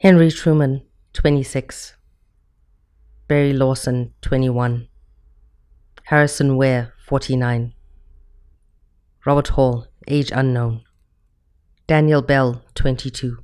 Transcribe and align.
Henry 0.00 0.30
Truman, 0.30 0.82
26. 1.14 1.94
Barry 3.26 3.52
Lawson, 3.52 4.12
21. 4.20 4.88
Harrison 6.04 6.56
Ware, 6.56 6.92
49. 7.06 7.72
Robert 9.24 9.48
Hall, 9.48 9.86
age 10.06 10.30
unknown. 10.32 10.82
Daniel 11.86 12.20
Bell, 12.20 12.62
22. 12.74 13.38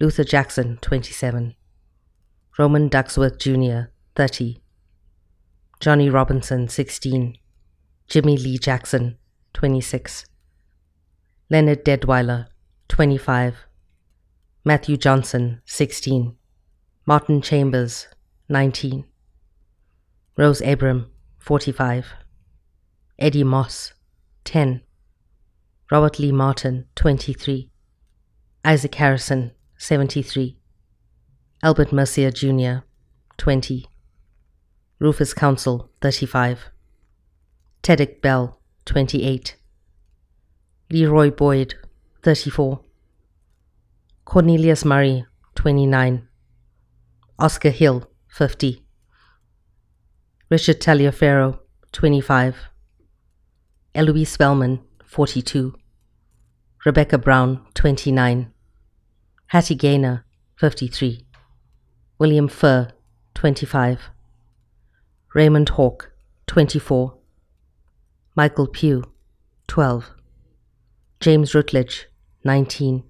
Luther 0.00 0.22
Jackson, 0.22 0.78
27. 0.80 1.56
Roman 2.56 2.88
Ducksworth 2.88 3.38
Jr., 3.38 3.90
30. 4.14 4.60
Johnny 5.80 6.08
Robinson, 6.10 6.68
16. 6.68 7.36
Jimmy 8.06 8.36
Lee 8.36 8.58
Jackson, 8.58 9.16
26. 9.54 10.26
Leonard 11.50 11.84
Deadweiler, 11.84 12.46
25. 12.88 13.67
Matthew 14.68 14.98
Johnson, 14.98 15.62
16. 15.64 16.36
Martin 17.06 17.40
Chambers, 17.40 18.06
19. 18.50 19.06
Rose 20.36 20.60
Abram, 20.60 21.10
45. 21.38 22.12
Eddie 23.18 23.44
Moss, 23.44 23.94
10. 24.44 24.82
Robert 25.90 26.18
Lee 26.18 26.32
Martin, 26.32 26.84
23. 26.96 27.70
Isaac 28.62 28.94
Harrison, 28.96 29.52
73. 29.78 30.58
Albert 31.62 31.90
Mercier 31.90 32.30
Jr., 32.30 32.84
20. 33.38 33.86
Rufus 34.98 35.32
Council, 35.32 35.88
35. 36.02 36.66
Teddick 37.82 38.20
Bell, 38.20 38.60
28. 38.84 39.56
Leroy 40.90 41.30
Boyd, 41.30 41.74
34. 42.22 42.82
Cornelius 44.28 44.84
Murray, 44.84 45.24
29. 45.54 46.28
Oscar 47.38 47.70
Hill, 47.70 48.10
50. 48.28 48.84
Richard 50.50 50.80
Taliaferro, 50.82 51.60
25. 51.92 52.68
Eloise 53.94 54.28
Spellman, 54.28 54.80
42. 55.02 55.74
Rebecca 56.84 57.16
Brown, 57.16 57.64
29. 57.72 58.52
Hattie 59.46 59.74
Gaynor, 59.74 60.26
53. 60.56 61.24
William 62.18 62.48
Furr, 62.48 62.92
25. 63.34 64.10
Raymond 65.32 65.70
Hawke, 65.70 66.12
24. 66.46 67.16
Michael 68.36 68.66
Pugh, 68.66 69.04
12. 69.68 70.10
James 71.18 71.54
Rutledge, 71.54 72.08
19. 72.44 73.04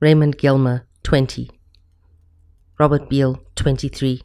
Raymond 0.00 0.38
Gilmer, 0.38 0.86
20. 1.02 1.50
Robert 2.78 3.10
Beale, 3.10 3.38
23. 3.56 4.22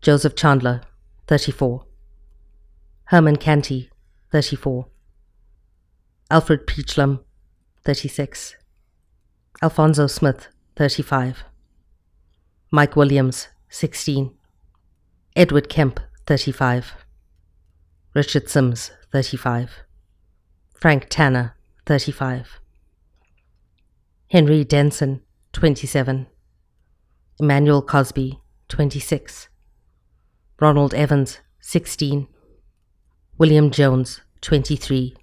Joseph 0.00 0.36
Chandler, 0.36 0.82
34. 1.26 1.84
Herman 3.06 3.34
Canty, 3.34 3.90
34. 4.30 4.86
Alfred 6.30 6.68
Peachlum, 6.68 7.18
36. 7.84 8.54
Alfonso 9.60 10.06
Smith, 10.06 10.46
35. 10.76 11.42
Mike 12.70 12.94
Williams, 12.94 13.48
16. 13.70 14.30
Edward 15.34 15.68
Kemp, 15.68 15.98
35. 16.28 16.94
Richard 18.14 18.48
Sims, 18.48 18.92
35. 19.10 19.70
Frank 20.74 21.08
Tanner, 21.10 21.56
35. 21.86 22.59
Henry 24.30 24.62
Denson, 24.62 25.22
27. 25.54 26.28
Emmanuel 27.40 27.82
Cosby, 27.82 28.38
26. 28.68 29.48
Ronald 30.60 30.94
Evans, 30.94 31.40
16. 31.58 32.28
William 33.38 33.72
Jones, 33.72 34.20
23. 34.40 35.16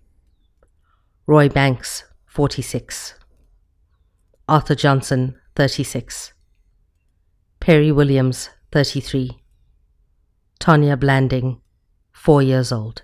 Roy 1.25 1.47
Banks, 1.47 2.03
46. 2.25 3.13
Arthur 4.49 4.75
Johnson, 4.75 5.35
36. 5.55 6.33
Perry 7.61 7.93
Williams, 7.93 8.49
33. 8.73 9.39
Tanya 10.59 10.97
Blanding, 10.97 11.61
4 12.11 12.41
years 12.41 12.73
old. 12.73 13.03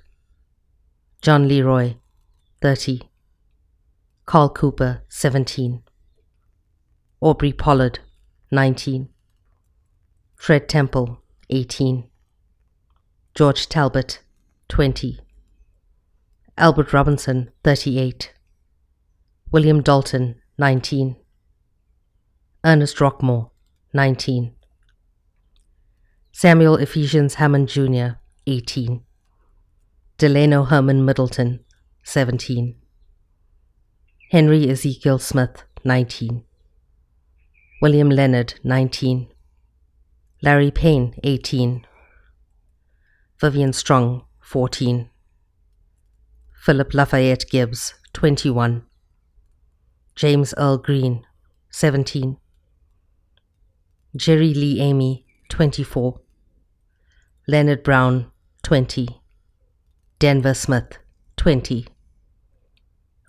John 1.22 1.48
Leroy, 1.48 1.96
30. 2.62 3.04
Carl 4.26 4.50
Cooper, 4.50 5.04
17. 5.08 5.82
Aubrey 7.24 7.54
Pollard, 7.54 8.00
19. 8.52 9.08
Fred 10.36 10.68
Temple, 10.68 11.22
18. 11.50 12.04
George 13.34 13.70
Talbot, 13.70 14.20
20. 14.68 15.22
Albert 16.58 16.92
Robinson, 16.92 17.50
38. 17.64 18.34
William 19.54 19.82
Dalton, 19.82 20.36
19. 20.58 21.16
Ernest 22.66 22.98
Rockmore, 22.98 23.52
19. 23.94 24.54
Samuel 26.34 26.76
Ephesians 26.76 27.36
Hammond 27.36 27.70
Jr., 27.70 28.20
18. 28.48 29.02
Delano 30.18 30.66
Herman 30.66 31.06
Middleton, 31.06 31.62
17. 32.04 32.76
Henry 34.32 34.70
Ezekiel 34.70 35.20
Smith, 35.20 35.64
19. 35.86 36.44
William 37.84 38.10
Leonard, 38.10 38.54
19. 38.64 39.28
Larry 40.42 40.72
Payne, 40.72 41.20
18. 41.22 41.86
Vivian 43.42 43.74
Strong, 43.74 44.24
14. 44.40 45.10
Philip 46.62 46.94
Lafayette 46.94 47.44
Gibbs, 47.50 47.94
21. 48.14 48.86
James 50.16 50.54
Earl 50.58 50.78
Green, 50.78 51.26
17. 51.72 52.38
Jerry 54.16 54.54
Lee 54.54 54.80
Amy, 54.80 55.26
24. 55.50 56.22
Leonard 57.50 57.84
Brown, 57.84 58.32
20. 58.62 59.10
Denver 60.20 60.54
Smith, 60.54 61.00
20. 61.36 61.88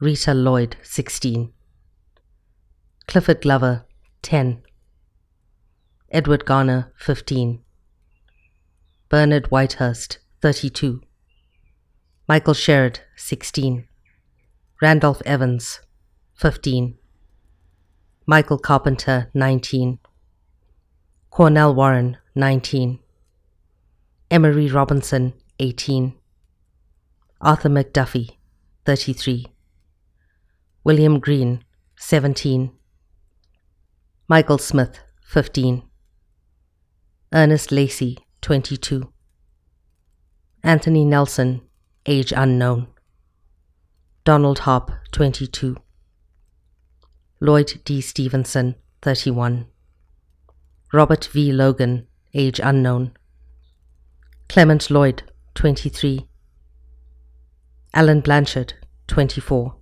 Rita 0.00 0.32
Lloyd, 0.32 0.76
16. 0.84 1.52
Clifford 3.08 3.40
Glover, 3.42 3.84
10. 4.24 4.62
Edward 6.10 6.46
Garner, 6.46 6.90
15. 6.96 7.60
Bernard 9.10 9.50
Whitehurst, 9.50 10.16
32. 10.40 11.02
Michael 12.26 12.54
Sherrod, 12.54 13.00
16. 13.16 13.86
Randolph 14.80 15.20
Evans, 15.26 15.80
15. 16.36 16.96
Michael 18.26 18.58
Carpenter, 18.58 19.30
19. 19.34 19.98
Cornell 21.28 21.74
Warren, 21.74 22.16
19. 22.34 22.98
Emery 24.30 24.70
Robinson, 24.70 25.34
18. 25.58 26.14
Arthur 27.42 27.68
McDuffie, 27.68 28.36
33. 28.86 29.46
William 30.82 31.20
Green, 31.20 31.62
17. 31.98 32.72
Michael 34.26 34.56
Smith, 34.56 35.00
15. 35.20 35.82
Ernest 37.30 37.70
Lacey, 37.70 38.16
22. 38.40 39.12
Anthony 40.62 41.04
Nelson, 41.04 41.60
age 42.06 42.32
unknown. 42.34 42.86
Donald 44.24 44.60
Hop, 44.60 44.90
22. 45.12 45.76
Lloyd 47.40 47.82
D. 47.84 48.00
Stevenson, 48.00 48.76
31. 49.02 49.66
Robert 50.90 51.26
V. 51.26 51.52
Logan, 51.52 52.06
age 52.32 52.60
unknown. 52.60 53.12
Clement 54.48 54.90
Lloyd, 54.90 55.22
23. 55.54 56.26
Alan 57.92 58.20
Blanchard, 58.20 58.72
24. 59.06 59.76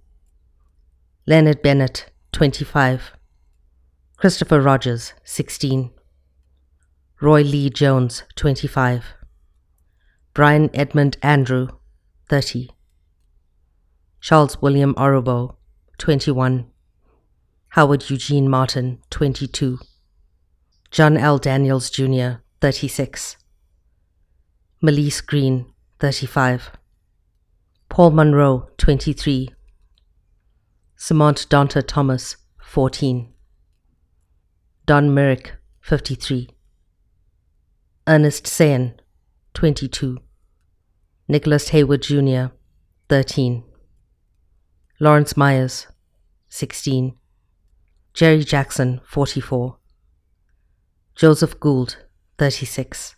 Leonard 1.28 1.62
Bennett, 1.62 2.10
25. 2.32 3.12
Christopher 4.22 4.60
Rogers, 4.60 5.14
16. 5.24 5.90
Roy 7.20 7.42
Lee 7.42 7.68
Jones, 7.68 8.22
25. 8.36 9.04
Brian 10.32 10.70
Edmund 10.72 11.16
Andrew, 11.22 11.66
30. 12.28 12.70
Charles 14.20 14.62
William 14.62 14.94
Orobo, 14.94 15.56
21. 15.98 16.70
Howard 17.70 18.08
Eugene 18.10 18.48
Martin, 18.48 19.00
22. 19.10 19.80
John 20.92 21.16
L. 21.16 21.38
Daniels 21.38 21.90
Jr., 21.90 22.44
36. 22.60 23.38
Melise 24.80 25.26
Green, 25.26 25.66
35. 25.98 26.70
Paul 27.88 28.12
Monroe, 28.12 28.68
23. 28.78 29.48
Samant 30.96 31.48
Donta 31.48 31.84
Thomas, 31.84 32.36
14. 32.62 33.32
Don 34.84 35.14
Merrick, 35.14 35.54
53. 35.80 36.48
Ernest 38.08 38.46
Sayen, 38.46 38.94
22. 39.54 40.18
Nicholas 41.28 41.68
Hayward 41.68 42.02
Jr., 42.02 42.46
13. 43.08 43.62
Lawrence 44.98 45.36
Myers, 45.36 45.86
16. 46.48 47.14
Jerry 48.12 48.42
Jackson, 48.42 49.00
44. 49.04 49.76
Joseph 51.14 51.60
Gould, 51.60 51.98
36. 52.38 53.14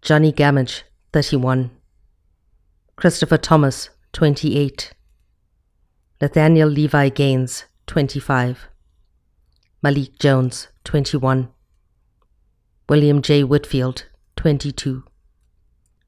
Johnny 0.00 0.32
Gamage, 0.32 0.84
31. 1.12 1.70
Christopher 2.96 3.36
Thomas, 3.36 3.90
28. 4.14 4.94
Nathaniel 6.22 6.68
Levi 6.68 7.10
Gaines, 7.10 7.66
25. 7.86 8.68
Malik 9.86 10.18
Jones, 10.18 10.66
21. 10.82 11.48
William 12.88 13.22
J. 13.22 13.44
Whitfield, 13.44 14.06
22. 14.34 15.04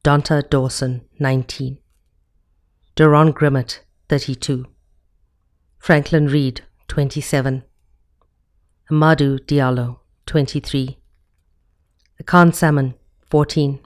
Donta 0.03 0.43
Dawson, 0.51 1.03
19. 1.21 1.79
Deron 2.97 3.33
Grimmett, 3.33 3.79
32. 4.09 4.65
Franklin 5.79 6.27
Reed, 6.27 6.63
27. 6.89 7.63
Amadou 8.91 9.39
Diallo, 9.47 10.01
23. 10.27 10.99
Akan 12.21 12.53
Salmon, 12.53 12.95
14. 13.31 13.79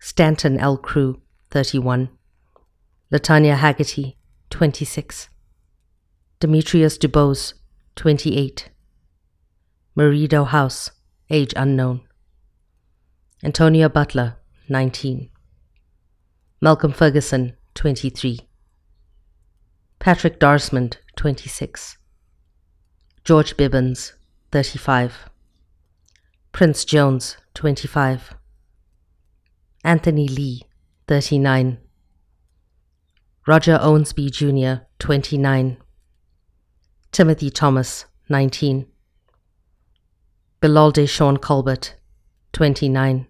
Stanton 0.00 0.58
L. 0.58 0.76
Crew, 0.76 1.22
31. 1.50 2.08
Latanya 3.12 3.54
Haggerty, 3.54 4.16
26. 4.50 5.28
Demetrius 6.40 6.98
DuBose, 6.98 7.54
28. 7.94 8.70
Marido 9.96 10.44
House, 10.44 10.92
age 11.30 11.52
unknown. 11.56 12.02
Antonia 13.42 13.88
Butler, 13.88 14.36
19. 14.68 15.28
Malcolm 16.60 16.92
Ferguson, 16.92 17.54
23. 17.74 18.40
Patrick 19.98 20.38
Dorismond, 20.38 20.98
26. 21.16 21.98
George 23.24 23.56
Bibbins, 23.56 24.12
35. 24.52 25.28
Prince 26.52 26.84
Jones, 26.84 27.36
25. 27.54 28.34
Anthony 29.82 30.28
Lee, 30.28 30.62
39. 31.08 31.78
Roger 33.46 33.78
Owensby 33.78 34.30
Jr., 34.30 34.84
29. 35.00 35.78
Timothy 37.10 37.50
Thomas, 37.50 38.04
19. 38.28 38.86
Bilal 40.60 40.92
Sean 41.06 41.38
Colbert, 41.38 41.94
29. 42.52 43.26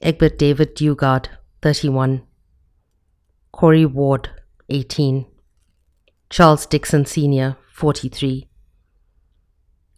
Egbert 0.00 0.38
David 0.38 0.74
Dugard, 0.74 1.28
31. 1.60 2.22
Corey 3.52 3.84
Ward, 3.84 4.30
18. 4.70 5.26
Charles 6.30 6.64
Dixon 6.64 7.04
Sr., 7.04 7.58
43. 7.74 8.48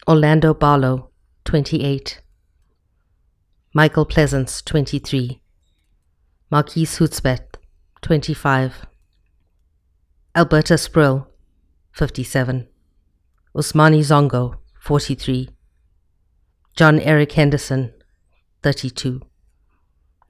Orlando 0.09 0.53
Barlow, 0.55 1.11
28. 1.45 2.21
Michael 3.73 4.07
Pleasance, 4.07 4.63
23. 4.63 5.41
Marquise 6.51 6.97
Hudspeth, 6.99 7.59
25. 8.03 8.87
Alberta 10.35 10.75
Spruill, 10.75 11.29
57. 11.93 12.67
Ousmane 13.55 14.01
Zongo, 14.01 14.57
43. 14.81 15.51
John 16.81 16.99
Eric 17.01 17.33
Henderson, 17.33 17.93
32. 18.63 19.21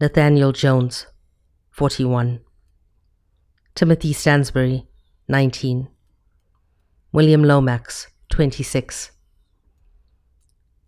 Nathaniel 0.00 0.50
Jones, 0.50 1.06
41. 1.70 2.40
Timothy 3.76 4.12
Stansbury, 4.12 4.84
19. 5.28 5.86
William 7.12 7.44
Lomax, 7.44 8.08
26. 8.30 9.12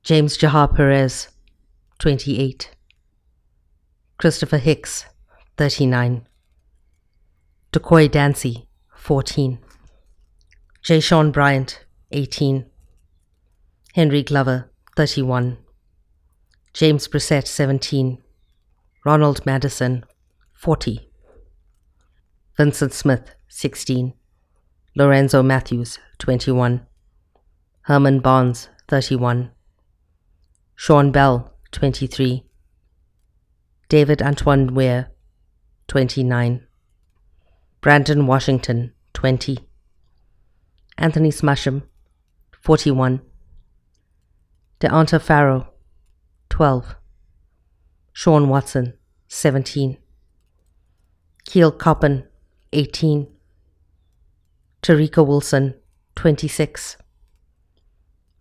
James 0.02 0.36
Jahar 0.36 0.66
Perez, 0.74 1.28
28. 2.00 2.74
Christopher 4.18 4.58
Hicks, 4.58 5.04
39. 5.58 6.26
Decoy 7.70 8.08
Dancy, 8.08 8.68
14. 8.96 9.60
J. 10.82 10.98
Sean 10.98 11.30
Bryant, 11.30 11.84
18. 12.10 12.66
Henry 13.94 14.24
Glover, 14.24 14.71
31. 14.94 15.56
James 16.74 17.08
Brissette, 17.08 17.46
17. 17.46 18.18
Ronald 19.06 19.44
Madison, 19.46 20.04
40. 20.52 21.08
Vincent 22.58 22.92
Smith, 22.92 23.34
16. 23.48 24.12
Lorenzo 24.94 25.42
Matthews, 25.42 25.98
21. 26.18 26.86
Herman 27.82 28.20
Barnes, 28.20 28.68
31. 28.88 29.50
Sean 30.74 31.10
Bell, 31.10 31.50
23. 31.70 32.44
David 33.88 34.20
Antoine 34.20 34.74
Weir, 34.74 35.10
29. 35.88 36.66
Brandon 37.80 38.26
Washington, 38.26 38.92
20. 39.14 39.58
Anthony 40.98 41.30
Smasham, 41.30 41.82
41. 42.60 43.22
DeAnta 44.82 45.20
Farrow, 45.22 45.68
12. 46.48 46.96
Sean 48.12 48.48
Watson, 48.48 48.94
17. 49.28 49.96
Keel 51.44 51.70
Coppin, 51.70 52.24
18. 52.72 53.28
Tarika 54.82 55.24
Wilson, 55.24 55.74
26. 56.16 56.96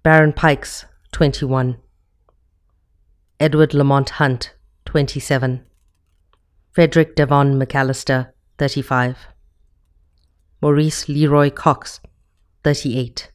Baron 0.01 0.33
Pikes, 0.33 0.85
21. 1.11 1.77
Edward 3.39 3.75
Lamont 3.75 4.09
Hunt, 4.09 4.55
27. 4.85 5.63
Frederick 6.71 7.15
Devon 7.15 7.59
McAllister, 7.59 8.31
35. 8.57 9.27
Maurice 10.59 11.07
Leroy 11.07 11.51
Cox, 11.51 11.99
38. 12.63 13.29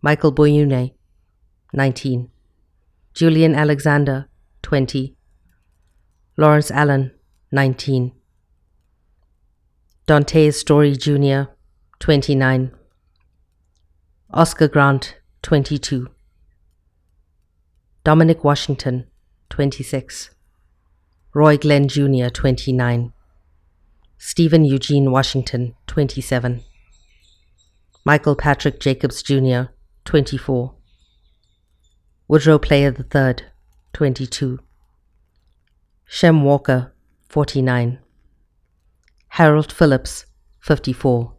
Michael 0.00 0.32
Boyune, 0.32 0.94
19. 1.74 2.30
Julian 3.14 3.54
Alexander, 3.56 4.28
20. 4.62 5.16
Lawrence 6.36 6.70
Allen, 6.70 7.10
19. 7.50 8.12
Dante 10.06 10.50
Story 10.52 10.96
Jr., 10.96 11.50
29. 11.98 12.70
Oscar 14.30 14.68
Grant, 14.68 15.16
22. 15.42 16.08
Dominic 18.04 18.44
Washington, 18.44 19.06
26. 19.50 20.30
Roy 21.32 21.56
Glenn 21.56 21.88
Jr., 21.88 22.28
29. 22.28 23.12
Stephen 24.16 24.64
Eugene 24.64 25.10
Washington, 25.10 25.74
27. 25.88 26.62
Michael 28.04 28.36
Patrick 28.36 28.78
Jacobs 28.78 29.22
Jr., 29.22 29.62
24. 30.04 30.73
Woodrow 32.26 32.58
Player 32.58 32.90
III, 33.14 33.46
22. 33.92 34.58
Shem 36.06 36.42
Walker, 36.42 36.94
49. 37.28 37.98
Harold 39.28 39.70
Phillips, 39.70 40.24
54. 40.60 41.34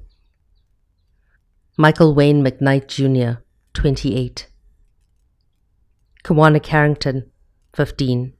Michael 1.75 2.13
Wayne 2.13 2.43
McKnight 2.43 2.87
Jr., 2.87 3.41
28. 3.73 4.47
Kawana 6.23 6.61
Carrington, 6.61 7.31
15. 7.73 8.33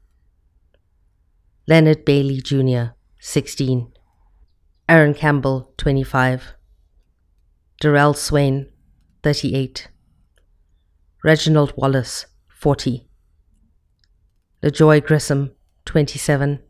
Leonard 1.68 2.06
Bailey 2.06 2.42
Jr., 2.42 2.94
16. 3.20 3.92
Aaron 4.88 5.16
Campbell, 5.16 5.74
25. 5.78 6.54
Darrell 7.82 8.14
Swain, 8.14 8.68
38. 9.24 9.88
Reginald 11.24 11.74
Wallace, 11.76 12.28
40. 12.66 13.06
LaJoy 14.64 15.06
Grissom, 15.06 15.52
27. 15.86 16.64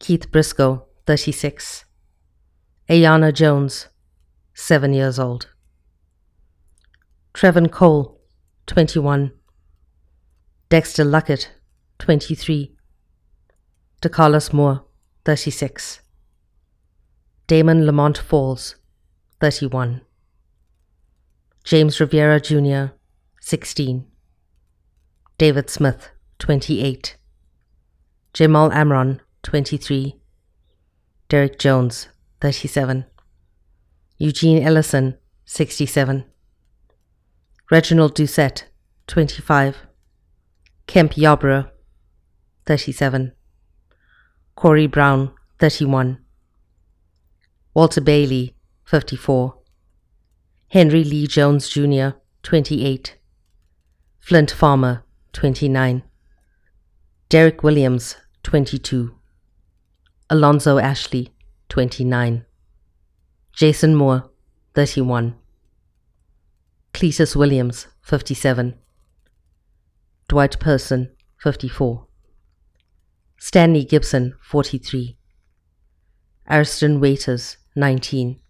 Keith 0.00 0.32
Briscoe, 0.32 0.84
36. 1.06 1.84
Aiyana 2.90 3.32
Jones, 3.32 3.86
7 4.54 4.92
years 4.92 5.20
old. 5.20 5.46
Trevin 7.32 7.70
Cole, 7.70 8.20
21. 8.66 9.30
Dexter 10.70 11.04
Luckett, 11.04 11.50
23. 12.00 12.74
DeCarlos 14.02 14.52
Moore, 14.52 14.84
36. 15.24 16.00
Damon 17.46 17.86
Lamont 17.86 18.18
Falls, 18.18 18.74
31. 19.38 20.00
James 21.62 22.00
Rivera 22.00 22.40
Jr., 22.40 22.86
16. 23.40 24.04
David 25.38 25.68
Smith, 25.68 26.10
28. 26.38 27.18
Jamal 28.32 28.70
Amron, 28.70 29.20
23. 29.42 30.18
Derek 31.28 31.58
Jones, 31.58 32.08
37. 32.40 33.04
Eugene 34.16 34.62
Ellison, 34.62 35.18
67. 35.44 36.24
Reginald 37.70 38.14
Doucette, 38.16 38.64
25. 39.08 39.76
Kemp 40.86 41.18
Yarborough, 41.18 41.68
37. 42.64 43.32
Corey 44.54 44.86
Brown, 44.86 45.32
31. 45.58 46.18
Walter 47.74 48.00
Bailey, 48.00 48.56
54. 48.84 49.54
Henry 50.68 51.04
Lee 51.04 51.26
Jones 51.26 51.68
Jr., 51.68 52.16
28. 52.42 53.18
Flint 54.18 54.50
Farmer, 54.50 55.02
29. 55.36 56.02
Derek 57.28 57.62
Williams, 57.62 58.16
22. 58.42 59.14
Alonzo 60.30 60.78
Ashley, 60.78 61.28
29. 61.68 62.46
Jason 63.52 63.94
Moore, 63.94 64.30
31. 64.72 65.34
Cletus 66.94 67.36
Williams, 67.36 67.86
57. 68.00 68.78
Dwight 70.26 70.58
Person, 70.58 71.10
54. 71.36 72.06
Stanley 73.38 73.84
Gibson, 73.84 74.34
43. 74.40 75.18
Ariston 76.48 76.98
Waiters, 76.98 77.58
19. 77.74 78.40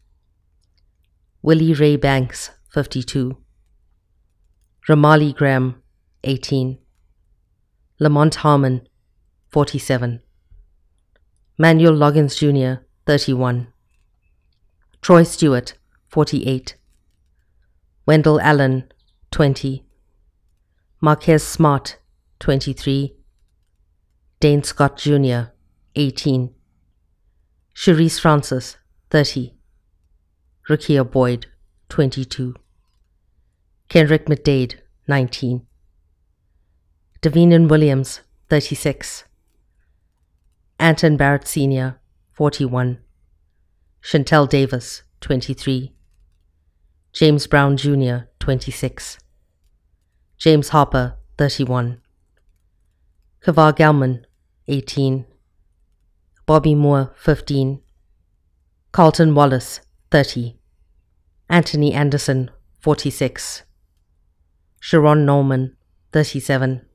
Willie 1.42 1.74
Ray 1.74 1.96
Banks, 1.96 2.50
52. 2.70 3.36
Ramarley 4.88 5.34
Graham, 5.34 5.82
18. 6.26 6.78
Lamont 8.00 8.34
Harmon, 8.34 8.86
47. 9.52 10.20
Manuel 11.56 11.94
Loggins 11.94 12.36
Jr., 12.36 12.82
31. 13.06 13.68
Troy 15.00 15.22
Stewart, 15.22 15.74
48. 16.08 16.76
Wendell 18.06 18.40
Allen, 18.40 18.92
20. 19.30 19.86
Marquez 21.00 21.46
Smart, 21.46 21.98
23. 22.40 23.14
Dane 24.40 24.62
Scott 24.64 24.98
Jr., 24.98 25.52
18. 25.94 26.52
Shereese 27.72 28.18
Francis, 28.18 28.76
30. 29.10 29.54
Rekia 30.68 31.08
Boyd, 31.08 31.46
22. 31.88 32.56
Kendrick 33.88 34.26
McDade, 34.26 34.74
19. 35.06 35.66
Davinen 37.22 37.68
Williams, 37.68 38.20
36. 38.50 39.24
Anton 40.78 41.16
Barrett 41.16 41.48
Sr., 41.48 41.98
41. 42.32 42.98
Shantel 44.02 44.48
Davis, 44.48 45.02
23. 45.20 45.92
James 47.12 47.46
Brown 47.46 47.76
Jr., 47.76 48.28
26. 48.40 49.18
James 50.36 50.68
Harper, 50.68 51.16
31. 51.38 52.00
Kavar 53.40 53.72
Gelman, 53.74 54.24
18. 54.68 55.24
Bobby 56.44 56.74
Moore, 56.74 57.12
15. 57.16 57.80
Carlton 58.92 59.34
Wallace, 59.34 59.80
30. 60.10 60.58
Anthony 61.48 61.92
Anderson, 61.94 62.50
46. 62.80 63.62
Sharon 64.78 65.24
Norman, 65.24 65.76
37. 66.12 66.85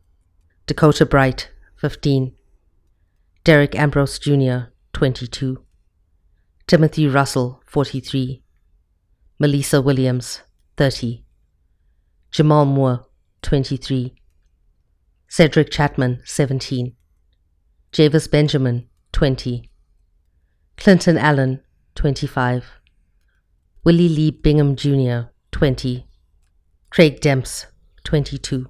Dakota 0.72 1.06
Bright, 1.06 1.52
15. 1.76 2.32
Derek 3.44 3.76
Ambrose 3.76 4.18
Jr., 4.18 4.72
22. 4.94 5.62
Timothy 6.66 7.10
Russell, 7.10 7.62
43. 7.66 8.42
Malissa 9.38 9.82
Williams, 9.82 10.44
30. 10.78 11.26
Jamal 12.32 12.64
Moore, 12.64 13.06
23. 13.42 14.16
Cedric 15.28 15.70
Chapman, 15.70 16.22
17. 16.24 16.96
Javis 17.92 18.30
Benjamin, 18.30 18.88
20. 19.12 19.70
Clinton 20.78 21.18
Allen, 21.18 21.60
25. 21.96 22.64
Willie 23.84 24.08
Lee 24.08 24.32
Bingham 24.32 24.78
Jr., 24.78 25.24
20. 25.52 26.08
Craig 26.90 27.20
Demps, 27.20 27.66
22. 28.06 28.70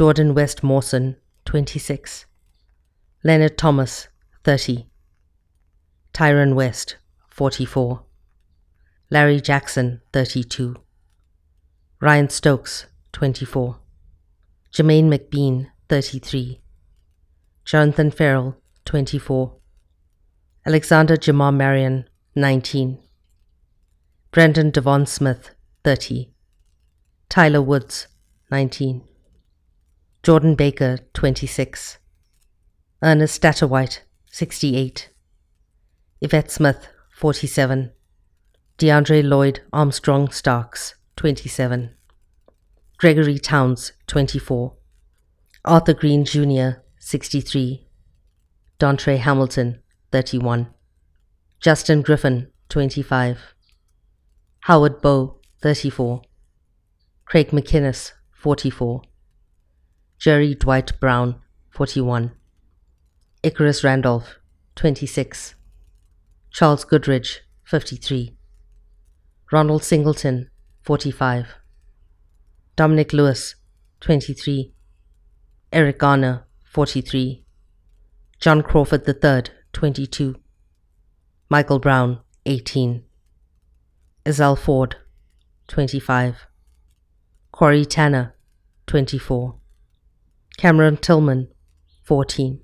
Jordan 0.00 0.32
West 0.32 0.62
Mawson, 0.62 1.16
26. 1.44 2.24
Leonard 3.22 3.58
Thomas, 3.58 4.08
30. 4.44 4.86
Tyron 6.14 6.54
West, 6.54 6.96
44. 7.28 8.02
Larry 9.10 9.42
Jackson, 9.42 10.00
32. 10.14 10.76
Ryan 12.00 12.30
Stokes, 12.30 12.86
24. 13.12 13.76
Jermaine 14.72 15.10
McBean, 15.10 15.66
33. 15.90 16.62
Jonathan 17.66 18.10
Ferrell, 18.10 18.56
24. 18.86 19.54
Alexander 20.64 21.18
Jamar 21.18 21.54
Marion, 21.54 22.08
19. 22.34 22.98
Brendan 24.30 24.70
Devon 24.70 25.04
Smith, 25.04 25.50
30. 25.84 26.32
Tyler 27.28 27.60
Woods, 27.60 28.06
19. 28.50 29.02
Jordan 30.22 30.54
Baker, 30.54 30.98
26. 31.14 31.98
Ernest 33.02 33.40
Satterwhite, 33.40 34.04
68. 34.26 35.08
Yvette 36.20 36.50
Smith, 36.50 36.88
47. 37.16 37.90
DeAndre 38.76 39.26
Lloyd 39.26 39.62
Armstrong 39.72 40.30
Starks, 40.30 40.94
27. 41.16 41.94
Gregory 42.98 43.38
Towns, 43.38 43.92
24. 44.08 44.74
Arthur 45.64 45.94
Green 45.94 46.26
Jr., 46.26 46.82
63. 46.98 47.86
Dontre 48.78 49.16
Hamilton, 49.16 49.80
31. 50.12 50.68
Justin 51.60 52.02
Griffin, 52.02 52.48
25. 52.68 53.54
Howard 54.60 55.00
Bowe, 55.00 55.40
34. 55.62 56.20
Craig 57.24 57.52
McInnes, 57.52 58.12
44. 58.32 59.00
Jerry 60.20 60.54
Dwight 60.54 61.00
Brown, 61.00 61.36
41. 61.70 62.32
Icarus 63.42 63.82
Randolph, 63.82 64.36
26. 64.76 65.54
Charles 66.50 66.84
Goodridge, 66.84 67.38
53. 67.64 68.36
Ronald 69.50 69.82
Singleton, 69.82 70.50
45. 70.82 71.46
Dominic 72.76 73.14
Lewis, 73.14 73.54
23. 74.00 74.74
Eric 75.72 75.98
Garner, 75.98 76.44
43. 76.70 77.42
John 78.40 78.62
Crawford 78.62 79.08
III, 79.08 79.44
22. 79.72 80.36
Michael 81.48 81.78
Brown, 81.78 82.20
18. 82.44 83.02
Ezell 84.26 84.58
Ford, 84.58 84.96
25. 85.68 86.46
Corey 87.52 87.86
Tanner, 87.86 88.34
24. 88.86 89.59
Cameron 90.60 90.98
Tillman, 90.98 91.48
14. 92.04 92.60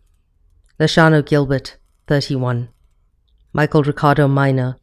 Lashano 0.78 1.24
Gilbert, 1.24 1.78
31. 2.08 2.68
Michael 3.54 3.84
Ricardo 3.84 4.28
Minor, 4.28 4.76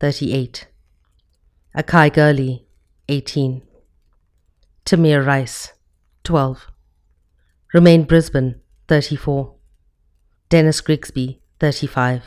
38. 0.00 0.66
Akai 1.74 2.12
Gurley, 2.12 2.66
18. 3.08 3.62
Tamir 4.84 5.24
Rice, 5.24 5.72
12. 6.24 6.66
Rumain 7.72 8.06
Brisbon, 8.06 8.60
34. 8.86 9.54
Dennis 10.50 10.82
Grigsby, 10.82 11.40
35. 11.60 12.22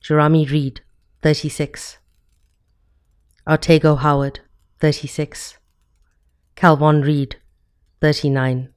Jeremy 0.00 0.46
Reed, 0.46 0.82
36. 1.22 1.98
Artego 3.48 3.98
Howard, 3.98 4.38
36. 4.78 5.58
Calvon 6.54 7.04
Reed, 7.04 7.34
39. 8.00 8.68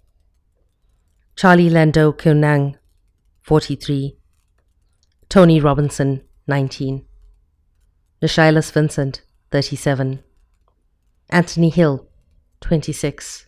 Charlie 1.41 1.71
Lando 1.71 2.11
Kunang, 2.13 2.75
43. 3.47 4.15
Tony 5.27 5.59
Robinson, 5.59 6.21
19. 6.45 7.03
Naeschylus 8.21 8.71
Vinzant, 8.71 9.21
37. 9.49 10.23
Anthony 11.31 11.69
Hill, 11.71 12.07
26. 12.59 13.47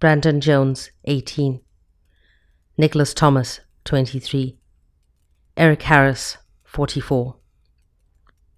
Brandon 0.00 0.40
Jones, 0.40 0.90
18. 1.04 1.60
Nicholas 2.76 3.14
Thomas, 3.14 3.60
23. 3.84 4.58
Eric 5.56 5.82
Harris, 5.82 6.38
44. 6.64 7.36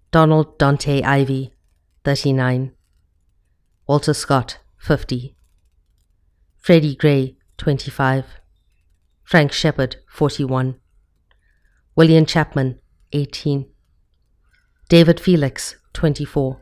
Donald 0.09 0.57
Dante 0.57 1.03
Ivy, 1.03 1.53
39. 2.03 2.71
Walter 3.85 4.15
Scott, 4.15 4.57
50. 4.79 5.35
Freddie 6.57 6.95
Gray, 6.95 7.37
25. 7.59 8.25
Frank 9.27 9.51
Shepard, 9.51 9.97
41. 10.07 10.79
William 11.97 12.25
Chapman, 12.25 12.79
18. 13.11 13.65
David 14.87 15.19
Felix, 15.19 15.75
24. 15.91 16.61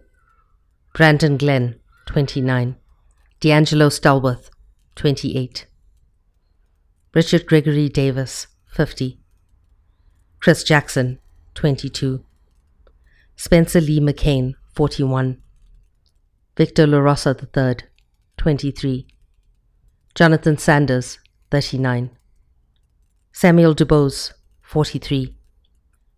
Brandon 0.95 1.37
Glenn, 1.37 1.79
29. 2.07 2.75
D'Angelo 3.39 3.89
Stallworth, 3.89 4.49
28. 4.95 5.67
Richard 7.13 7.45
Gregory 7.45 7.87
Davis, 7.87 8.47
50. 8.65 9.19
Chris 10.39 10.63
Jackson, 10.63 11.19
22. 11.53 12.25
Spencer 13.35 13.79
Lee 13.79 13.99
McCain, 13.99 14.55
41. 14.73 15.39
Victor 16.57 16.87
LaRosa 16.87 17.39
III, 17.39 17.87
23. 18.37 19.05
Jonathan 20.15 20.57
Sanders, 20.57 21.19
39. 21.51 22.09
Samuel 23.37 23.75
DuBose, 23.75 24.31
43. 24.61 25.35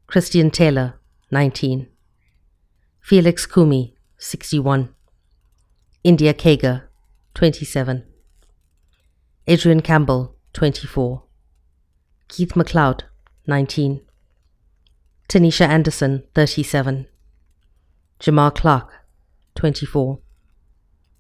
Christian 0.06 0.52
Taylor, 0.52 1.00
19. 1.32 1.88
Felix 3.02 3.48
Kumi, 3.48 3.96
61. 4.20 4.94
India 6.04 6.36
Kager, 6.36 6.84
27. 7.34 8.04
Adrian 9.48 9.82
Campbell, 9.82 10.36
24. 10.54 11.24
Keith 12.28 12.54
McLeod, 12.54 13.02
19. 13.48 14.02
Tanisha 15.28 15.68
Anderson, 15.68 16.24
37. 16.36 17.08
Jamar 18.20 18.54
Clark, 18.54 18.92
24. 19.56 20.20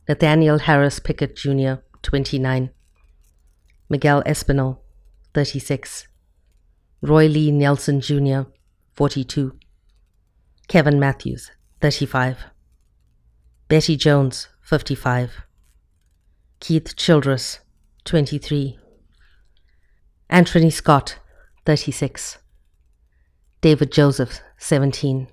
Nathaniel 0.08 0.60
Harris 0.60 1.00
Pickett 1.00 1.36
Jr., 1.36 1.82
29. 2.04 2.70
Miguel 3.90 4.22
Espinal, 4.28 4.78
36. 5.38 6.08
Roy 7.04 7.28
Lee 7.28 7.52
Nelson 7.52 8.02
Jr., 8.02 8.50
42. 8.96 9.54
Kevin 10.68 11.00
Matthews, 11.00 11.52
35. 11.80 12.46
Betty 13.68 13.96
Jones, 13.96 14.48
55. 14.64 15.44
Keith 16.60 16.96
Childress, 16.96 17.60
23. 18.06 18.80
Anthony 20.32 20.72
Scott, 20.72 21.20
36. 21.68 22.40
David 23.62 23.92
Joseph, 23.92 24.40
17. 24.58 25.28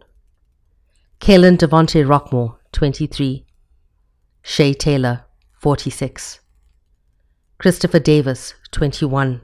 Kalen 1.18 1.56
Devonte 1.56 2.06
Rockmore, 2.06 2.58
23. 2.73 3.46
Shay 4.42 4.75
Taylor, 4.75 5.25
46. 5.62 6.40
Christopher 7.56 8.00
Davis, 8.00 8.52
21. 8.70 9.40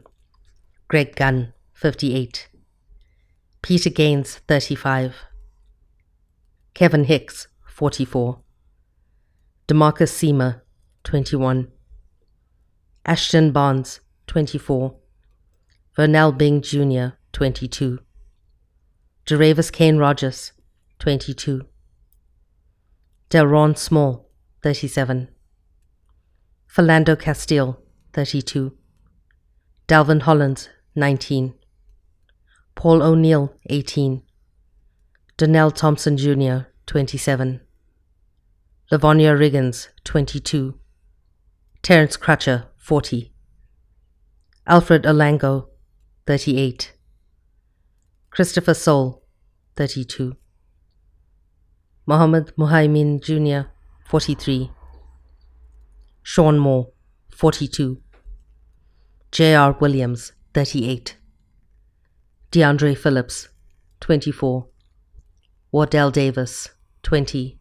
Greg 0.90 1.14
Gunn, 1.14 1.52
58. 1.72 2.48
Peter 3.62 3.90
Gaines, 3.90 4.40
35. 4.48 5.14
Kevin 6.74 7.04
Hicks, 7.04 7.46
44. 7.64 8.40
Demarcus 9.68 10.10
Semer, 10.10 10.62
21. 11.04 11.68
Ashton 13.06 13.52
Barnes, 13.52 14.00
24. 14.26 14.96
Vernell 15.96 16.36
Bing 16.36 16.60
Jr., 16.60 17.14
22. 17.34 18.00
Jeravis 19.26 19.70
Kane 19.70 19.98
Rogers, 19.98 20.50
22. 20.98 21.68
Delron 23.30 23.78
Small, 23.78 24.28
37. 24.64 25.28
Philando 26.66 27.16
Castile, 27.16 27.80
32. 28.12 28.76
Dalvin 29.86 30.22
Hollins, 30.22 30.68
19. 31.00 31.54
Paul 32.74 33.02
O'Neill, 33.02 33.54
18. 33.66 34.22
Donnell 35.38 35.70
Thompson 35.70 36.16
Jr., 36.16 36.68
27. 36.86 37.60
Lavonia 38.92 39.34
Riggins, 39.36 39.88
22. 40.04 40.78
Terence 41.82 42.16
Crutcher, 42.18 42.66
40. 42.76 43.32
Alfred 44.66 45.04
Olango, 45.04 45.68
38. 46.26 46.92
Christopher 48.28 48.74
Soul, 48.74 49.22
32. 49.76 50.36
Mohammed 52.04 52.52
Muhaymin 52.56 53.22
Jr., 53.22 53.70
43. 54.06 54.70
Sean 56.22 56.58
Moore, 56.58 56.92
42. 57.30 58.02
J.R. 59.32 59.76
Williams, 59.80 60.32
38. 60.52 61.16
DeAndre 62.50 62.98
Phillips, 62.98 63.48
24. 64.00 64.66
Wardell 65.70 66.10
Davis, 66.10 66.70
20. 67.04 67.60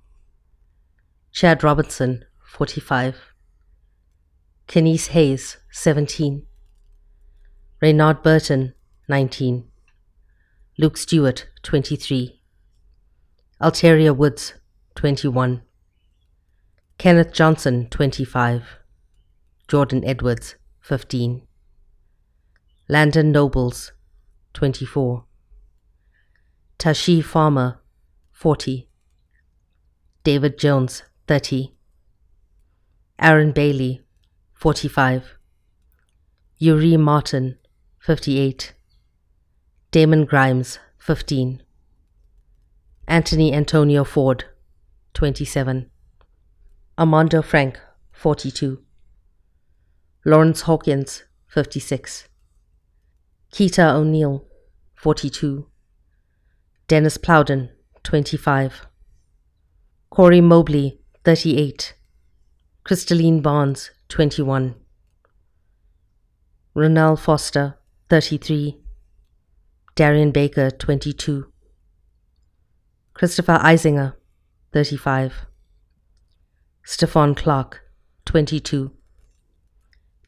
Chad 1.31 1.63
Robinson, 1.63 2.25
45. 2.43 3.15
Kenise 4.67 5.07
Hayes, 5.09 5.57
17. 5.71 6.47
Reynard 7.79 8.23
Burton, 8.23 8.73
19. 9.07 9.65
Luke 10.79 10.97
Stewart, 10.97 11.45
23. 11.61 12.41
Alteria 13.61 14.15
Woods, 14.15 14.55
21. 14.95 15.61
Kenneth 16.97 17.33
Johnson, 17.33 17.87
25. 17.91 18.63
Jordan 19.67 20.03
Edwards, 20.03 20.55
15. 20.81 21.43
Landon 22.91 23.31
Nobles, 23.31 23.91
24. 24.55 25.23
Tashi 26.79 27.21
Farmer, 27.21 27.77
40. 28.31 28.89
David 30.23 30.57
Jones, 30.57 31.03
30. 31.27 31.75
Aaron 33.19 33.51
Bailey, 33.51 34.01
45. 34.55 35.35
Yuri 36.57 36.97
Martin, 36.97 37.59
58. 37.99 38.73
Damon 39.91 40.25
Grimes, 40.25 40.79
15. 40.97 41.61
Anthony 43.07 43.53
Antonio 43.53 44.03
Ford, 44.03 44.45
27. 45.13 45.91
Armando 46.97 47.43
Frank, 47.43 47.79
42. 48.13 48.81
Lawrence 50.25 50.61
Hawkins, 50.61 51.25
56. 51.49 52.28
Keita 53.51 53.95
O'Neill, 53.95 54.45
42. 55.01 55.65
Dennis 56.87 57.17
Plowden, 57.17 57.69
25. 58.03 58.85
Corey 60.09 60.41
Mobley, 60.41 60.99
38. 61.23 61.95
Crystalline 62.83 63.41
Barnes, 63.41 63.91
21. 64.09 64.75
Ronald 66.73 67.19
Foster, 67.19 67.77
33. 68.09 68.79
Darian 69.95 70.31
Baker, 70.31 70.71
22. 70.71 71.51
Christopher 73.13 73.59
Eisinger, 73.61 74.13
35. 74.73 75.45
Stephon 76.85 77.35
Clark, 77.35 77.81
22. 78.25 78.91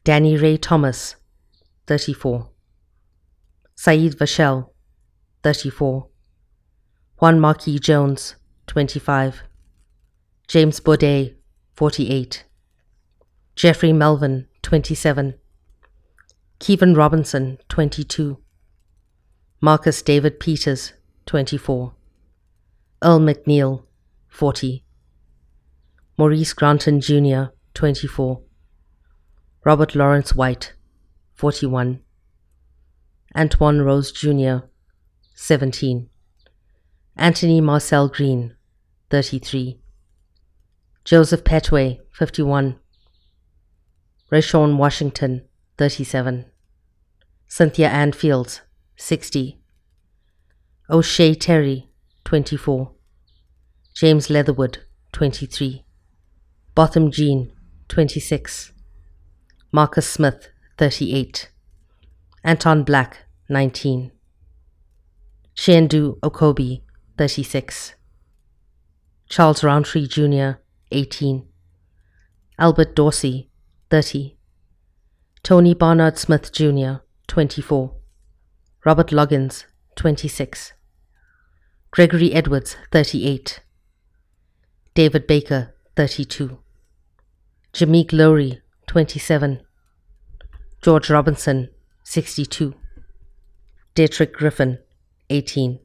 Danny 0.04 0.36
Ray 0.36 0.56
Thomas, 0.56 1.16
34. 1.86 2.51
Saheed 3.82 4.14
Vassell, 4.14 4.68
34. 5.42 6.06
Juan 7.16 7.40
Marquis 7.40 7.80
Jones, 7.80 8.36
25. 8.68 9.42
James 10.46 10.78
Baudet, 10.78 11.34
48. 11.74 12.44
Jeffrey 13.56 13.92
Melvin, 13.92 14.46
27. 14.62 15.34
Kevin 16.60 16.94
Robinson, 16.94 17.58
22. 17.68 18.38
Marcus 19.60 20.00
David 20.00 20.38
Peters, 20.38 20.92
24. 21.26 21.92
Earl 23.02 23.18
McNeil, 23.18 23.82
40. 24.28 24.84
Maurice 26.16 26.52
Granton 26.52 27.00
Jr., 27.00 27.46
24. 27.74 28.42
Robert 29.64 29.96
Lawrence 29.96 30.36
White, 30.36 30.74
41. 31.34 31.98
Antoine 33.36 33.82
Rose 33.82 34.12
Jr., 34.12 34.66
17. 35.34 36.08
Anthony 37.16 37.60
Marcel 37.60 38.08
Green, 38.08 38.54
33. 39.10 39.80
Joseph 41.04 41.44
Petway, 41.44 42.00
51. 42.12 42.78
Rashawn 44.30 44.76
Washington, 44.76 45.42
37. 45.78 46.46
Cynthia 47.46 47.88
Ann 47.88 48.12
Fields, 48.12 48.62
60. 48.96 49.60
O'Shea 50.88 51.34
Terry, 51.34 51.90
24. 52.24 52.92
James 53.94 54.30
Leatherwood, 54.30 54.78
23. 55.12 55.84
Botham 56.74 57.10
Jean, 57.10 57.52
26. 57.88 58.72
Marcus 59.70 60.06
Smith, 60.06 60.48
38. 60.78 61.51
Anton 62.44 62.82
Black, 62.82 63.18
19. 63.48 64.10
Chinedu 65.54 66.18
Okobi, 66.20 66.82
36. 67.16 67.94
Charles 69.28 69.62
Roundtree 69.62 70.08
Jr., 70.08 70.58
18. 70.90 71.46
Albert 72.58 72.96
Dorsey, 72.96 73.48
30. 73.90 74.36
Tony 75.44 75.72
Barnard 75.72 76.18
Smith 76.18 76.50
Jr., 76.52 76.94
24. 77.28 77.94
Robert 78.84 79.12
Loggins, 79.12 79.64
26. 79.94 80.72
Gregory 81.92 82.32
Edwards, 82.32 82.76
38. 82.90 83.60
David 84.94 85.28
Baker, 85.28 85.74
32. 85.94 86.58
Jameek 87.72 88.12
Lowry, 88.12 88.60
27. 88.88 89.60
George 90.82 91.08
Robinson, 91.08 91.68
62. 92.04 92.74
Dietrich 93.94 94.32
Griffin, 94.32 94.78
18. 95.30 95.78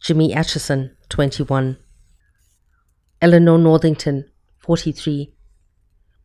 Jimmy 0.00 0.34
Atchison, 0.34 0.96
21. 1.08 1.78
Eleanor 3.20 3.58
Northington, 3.58 4.24
43. 4.62 5.32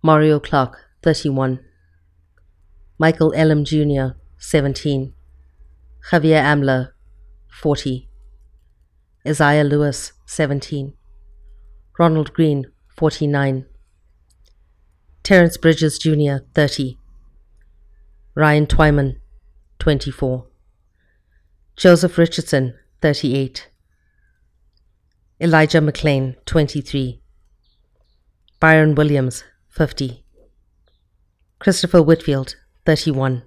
Mario 0.04 0.40
Clark, 0.40 0.78
31. 1.02 1.60
Michael 2.98 3.34
Elam 3.34 3.64
Jr., 3.64 4.16
17. 4.40 5.14
Javier 6.12 6.42
Ambler, 6.42 6.94
40. 7.62 8.10
Isaiah 9.26 9.64
Lewis, 9.64 10.14
17. 10.26 10.94
Ronald 11.98 12.34
Green, 12.34 12.66
49. 12.98 13.66
Terence 15.24 15.58
Bridges 15.58 15.98
Jr., 15.98 16.40
30. 16.54 16.98
Ryan 18.40 18.68
Twyman, 18.68 19.18
24. 19.80 20.48
Joseph 21.76 22.18
Richardson, 22.18 22.74
38. 23.02 23.68
Elijah 25.42 25.82
McClain, 25.82 26.38
23. 26.46 27.20
Byron 28.62 28.96
Williams, 28.96 29.44
50. 29.68 30.24
Christopher 31.60 32.02
Whitfield, 32.02 32.56
31. 32.86 33.44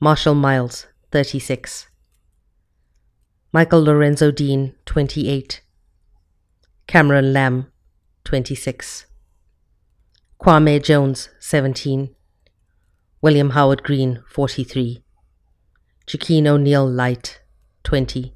Marshall 0.00 0.34
Miles, 0.34 0.86
36. 1.12 1.88
Michael 3.52 3.82
Lorenzo 3.82 4.30
Dean, 4.30 4.76
28. 4.86 5.60
Cameron 6.86 7.34
Lamb, 7.34 7.70
26. 8.24 9.04
Kwame 10.40 10.82
Jones, 10.82 11.28
17. 11.38 12.14
William 13.20 13.50
Howard 13.50 13.82
Green, 13.82 14.22
43. 14.28 15.02
Jaqueen 16.06 16.46
O'Neill 16.46 16.88
Light, 16.88 17.40
20. 17.82 18.32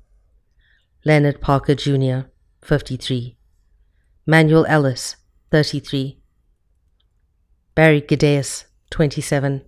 Leonard 1.04 1.40
Parker 1.40 1.76
Jr., 1.76 2.28
53. 2.62 3.36
Manuel 4.26 4.66
Ellis, 4.66 5.14
33. 5.52 6.18
Barry 7.76 8.00
Gedeus, 8.00 8.64
27. 8.90 9.62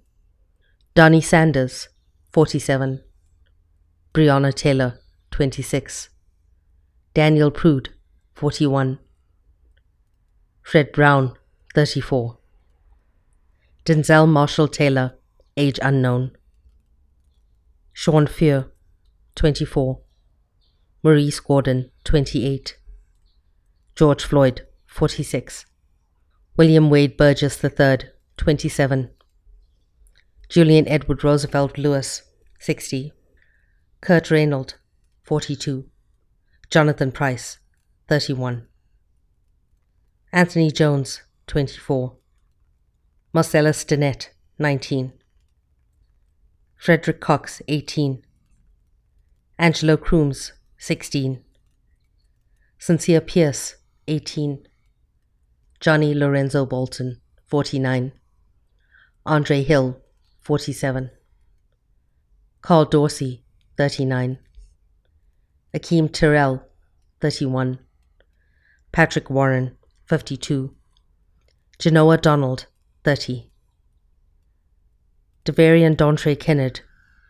Donnie 0.97 1.21
Sanders, 1.21 1.89
47. 2.33 3.01
Breonna 4.13 4.53
Taylor, 4.53 4.99
26. 5.31 6.09
Daniel 7.15 7.53
Prude, 7.53 7.91
41. 8.35 8.99
Fred 10.63 10.91
Brown, 10.91 11.37
34. 11.73 12.37
Denzel 13.85 14.27
Marshall 14.27 14.69
Taylor, 14.69 15.19
age 15.59 15.79
unknown. 15.83 16.31
Sean 17.93 18.27
Fear, 18.27 18.73
24. 19.35 20.01
Maurice 21.03 21.39
Gordon, 21.41 21.91
28. 22.05 22.79
George 23.95 24.25
Floyd, 24.25 24.67
46. 24.87 25.67
William 26.57 26.89
Wade 26.89 27.19
Burgess 27.19 27.63
III, 27.63 28.09
27. 28.39 29.11
Julian 30.49 30.89
Edward 30.89 31.23
Roosevelt 31.23 31.77
Lewis, 31.77 32.23
60. 32.61 33.13
Kurt 34.01 34.31
Reynolds, 34.31 34.77
42. 35.25 35.85
Jonathan 36.71 37.13
Price, 37.13 37.59
31. 38.09 38.67
Anthony 40.33 40.71
Jones, 40.71 41.23
24. 41.49 42.17
Marcellus 43.35 43.85
Stinnett, 43.85 44.29
19. 44.61 45.13
Frederick 46.77 47.21
Cox, 47.21 47.61
18. 47.67 48.25
Angelo 49.59 49.97
Crooms, 49.97 50.53
16. 50.79 51.43
Sincere 52.79 53.21
Pierce, 53.21 53.75
18. 54.07 54.69
Johnny 55.81 56.15
Lorenzo 56.15 56.65
Bolton, 56.65 57.21
49. 57.47 58.13
Andre 59.27 59.65
Hill, 59.65 60.01
47. 60.43 61.11
Carl 62.63 62.85
Dorsey, 62.85 63.43
39. 63.77 64.39
Akeem 65.75 66.13
Terrell, 66.13 66.63
31. 67.21 67.81
Patrick 68.93 69.29
Warren, 69.29 69.77
52. 70.07 70.73
Jenoah 71.81 72.23
Donald, 72.23 72.67
30. 73.05 73.51
Devarian 75.45 75.95
Dontre 75.95 76.35
Kennard, 76.41 76.81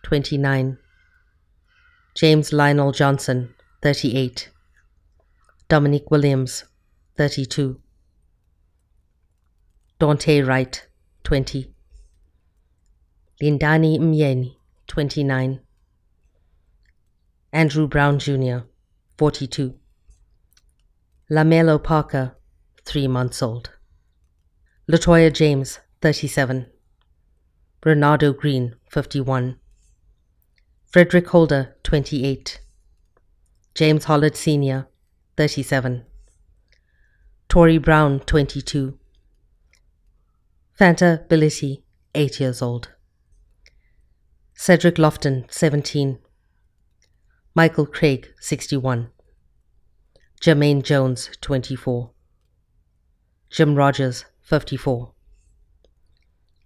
29. 0.05 0.79
James 2.15 2.53
Lionel 2.53 2.93
Johnson, 2.93 3.53
38. 3.83 4.51
Dominique 5.69 6.13
Williams, 6.13 6.65
32. 7.17 7.81
Daunte 9.99 10.47
Wright, 10.47 10.87
20. 11.25 11.75
Lindani 13.43 13.99
Myeni, 13.99 14.55
29. 14.87 15.59
Andrew 17.53 17.89
Brown 17.89 18.21
Jr., 18.21 18.59
42. 19.19 19.75
Lamelo 21.29 21.83
Parker, 21.83 22.37
3 22.85 23.09
months 23.09 23.43
old. 23.43 23.74
Latoya 24.87 25.33
James, 25.33 25.81
37. 26.03 26.67
Bernardo 27.81 28.35
Green, 28.35 28.77
51. 28.91 29.57
Frederick 30.85 31.29
Holder, 31.29 31.75
28. 31.85 32.61
James 33.75 34.05
Hollard 34.05 34.37
Sr., 34.37 34.87
37. 35.39 36.05
Tori 37.49 37.79
Brown, 37.79 38.21
22. 38.21 38.99
Fanta 40.79 41.27
Bility, 41.29 41.83
8 42.15 42.41
years 42.41 42.61
old. 42.61 42.91
Cedric 44.55 44.97
Lofton, 44.97 45.51
17. 45.51 46.19
Michael 47.55 47.87
Craig, 47.87 48.35
61. 48.39 49.09
Jermaine 50.43 50.83
Jones, 50.83 51.31
24. 51.41 52.11
Jim 53.49 53.75
Rogers, 53.77 54.27
54. 54.45 55.11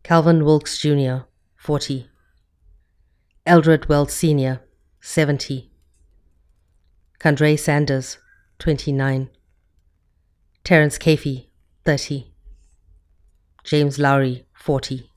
Calvin 0.02 0.44
Wilkes 0.44 0.78
Jr., 0.78 1.18
40. 1.54 2.10
Eldred 3.46 3.88
Wells 3.88 4.12
Sr., 4.12 4.60
70. 5.00 5.70
Condre 7.20 7.56
Sanders, 7.56 8.18
29. 8.58 9.30
Terence 10.64 10.98
Cafey, 10.98 11.50
30. 11.84 12.32
James 13.62 13.96
Lowry, 13.96 14.44
40. 14.54 15.12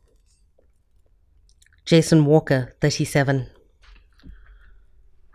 Jason 1.83 2.25
Walker, 2.25 2.75
37. 2.79 3.49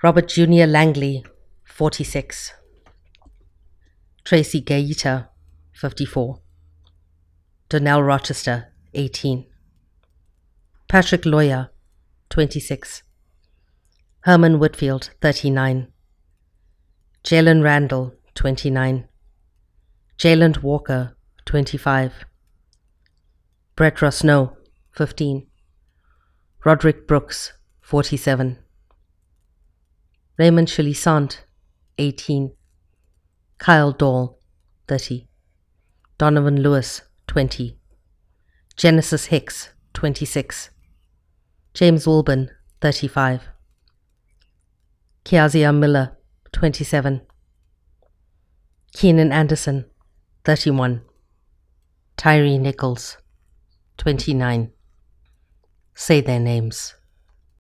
Robert 0.01 0.29
Jr. 0.29 0.67
Langley, 0.67 1.25
46. 1.65 2.53
Tracy 4.23 4.61
Gaeta, 4.61 5.29
54. 5.73 6.41
Donnell 7.69 8.03
Rochester, 8.03 8.73
18. 8.95 9.45
Patrick 10.89 11.23
Lyoya, 11.23 11.71
26. 12.31 13.03
Herman 14.21 14.61
Whitfield, 14.61 15.11
39. 15.21 15.89
Jalen 17.25 17.65
Randall, 17.65 18.15
29. 18.37 19.09
Jayland 20.17 20.59
Walker, 20.63 21.17
25. 21.45 22.25
Brett 23.75 23.97
Rosno, 23.97 24.57
15. 24.93 25.47
Roderick 26.65 27.09
Brooks, 27.09 27.53
47. 27.83 28.59
Raymond 30.39 30.69
Chilisant, 30.69 31.39
18. 31.99 32.53
Kyle 33.59 33.93
Dahl, 33.93 34.39
30. 34.87 35.27
Donovan 36.19 36.63
Lewis, 36.63 37.03
20. 37.27 37.79
Genesis 38.77 39.27
Hicks, 39.27 39.71
26. 39.95 40.71
James 41.75 42.07
Wilburn, 42.07 42.51
35. 42.81 43.43
Kiazia 45.25 45.75
Miller, 45.77 46.17
27. 46.53 47.23
Keenan 48.93 49.33
Anderson, 49.33 49.85
31. 50.45 51.03
Tyre 52.17 52.59
Nichols, 52.59 53.19
29. 53.99 54.73
Say 55.95 56.21
their 56.21 56.41
names. 56.41 56.96